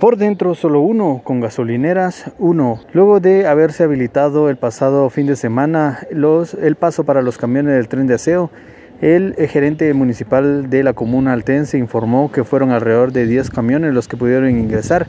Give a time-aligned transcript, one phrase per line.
[0.00, 2.78] Por dentro solo uno, con gasolineras uno.
[2.92, 7.88] Luego de haberse habilitado el pasado fin de semana el paso para los camiones del
[7.88, 8.48] tren de aseo,
[9.00, 14.06] el gerente municipal de la comuna altense informó que fueron alrededor de 10 camiones los
[14.06, 15.08] que pudieron ingresar.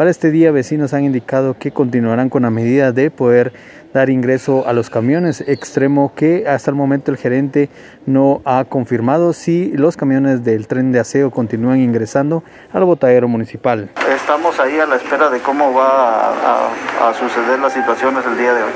[0.00, 3.52] Para este día vecinos han indicado que continuarán con la medida de poder
[3.92, 7.68] dar ingreso a los camiones, extremo que hasta el momento el gerente
[8.06, 13.90] no ha confirmado si los camiones del tren de aseo continúan ingresando al botadero municipal.
[14.10, 18.54] Estamos ahí a la espera de cómo va a, a suceder las situaciones el día
[18.54, 18.72] de hoy.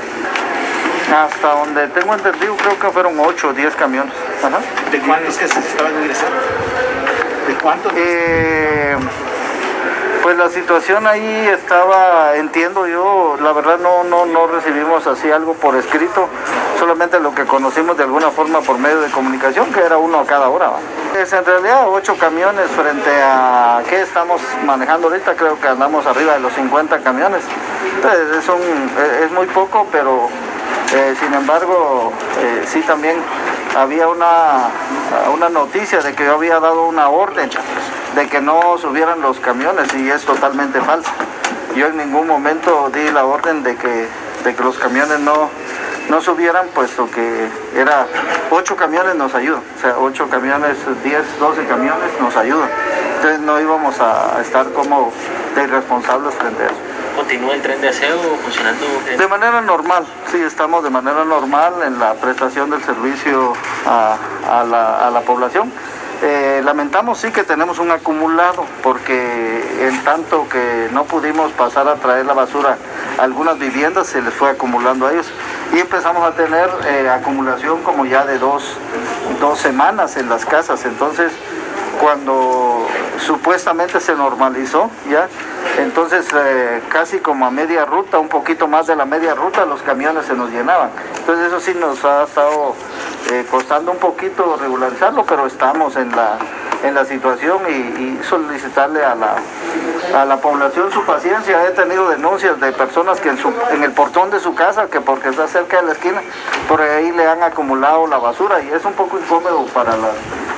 [1.11, 4.13] Hasta donde tengo entendido, creo que fueron 8 o 10 camiones.
[4.43, 4.59] Ajá.
[4.91, 6.37] ¿De cuántos que se estaban ingresando?
[7.47, 7.91] ¿De cuántos?
[7.97, 8.95] Eh,
[10.25, 15.53] pues la situación ahí estaba, entiendo yo, la verdad no, no, no recibimos así algo
[15.53, 16.27] por escrito,
[16.79, 20.25] solamente lo que conocimos de alguna forma por medio de comunicación, que era uno a
[20.25, 20.71] cada hora.
[21.15, 26.33] Es en realidad ocho camiones frente a qué estamos manejando ahorita, creo que andamos arriba
[26.33, 27.43] de los 50 camiones.
[27.97, 28.91] Entonces es, un,
[29.25, 30.27] es muy poco, pero
[30.91, 33.17] eh, sin embargo, eh, sí también
[33.75, 34.69] había una,
[35.31, 37.49] una noticia de que yo había dado una orden
[38.15, 41.11] de que no subieran los camiones y es totalmente falso.
[41.75, 44.07] Yo en ningún momento di la orden de que,
[44.43, 45.49] de que los camiones no,
[46.09, 48.07] no subieran, puesto que era
[48.51, 52.69] ocho camiones nos ayudan, o sea, ocho camiones, 10, 12 camiones nos ayudan.
[53.17, 55.11] Entonces no íbamos a estar como
[55.55, 56.75] de irresponsables frente a eso.
[57.15, 58.85] ¿Continúa el tren de aseo funcionando?
[59.17, 63.53] De manera normal, sí, estamos de manera normal en la prestación del servicio
[63.85, 64.17] a,
[64.49, 65.71] a, la, a la, población.
[66.21, 71.95] Eh, lamentamos sí que tenemos un acumulado porque en tanto que no pudimos pasar a
[71.95, 72.77] traer la basura
[73.17, 75.27] a algunas viviendas se les fue acumulando a ellos
[75.73, 78.77] y empezamos a tener eh, acumulación como ya de dos,
[79.41, 80.85] dos semanas en las casas.
[80.85, 81.33] Entonces,
[81.99, 82.87] cuando
[83.19, 85.27] supuestamente se normalizó ya,
[85.77, 89.81] entonces eh, casi como a media ruta, un poquito más de la media ruta, los
[89.81, 90.89] camiones se nos llenaban.
[91.17, 92.75] Entonces eso sí nos ha estado
[93.31, 96.37] eh, costando un poquito regularizarlo, pero estamos en la,
[96.83, 99.35] en la situación y, y solicitarle a la,
[100.19, 101.65] a la población su paciencia.
[101.67, 105.01] He tenido denuncias de personas que en, su, en el portón de su casa, que
[105.01, 106.21] porque está cerca de la esquina,
[106.67, 110.15] por ahí le han acumulado la basura y es un poco incómodo para las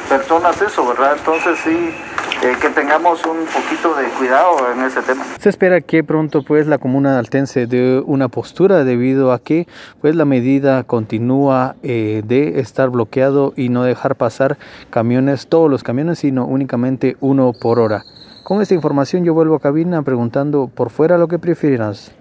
[0.09, 1.15] personas eso, ¿verdad?
[1.17, 1.95] Entonces sí,
[2.43, 5.25] eh, que tengamos un poquito de cuidado en ese tema.
[5.39, 9.67] Se espera que pronto pues la comuna altense dé una postura debido a que
[10.01, 14.57] pues la medida continúa eh, de estar bloqueado y no dejar pasar
[14.89, 18.03] camiones, todos los camiones, sino únicamente uno por hora.
[18.43, 22.11] Con esta información yo vuelvo a cabina preguntando por fuera lo que prefieras.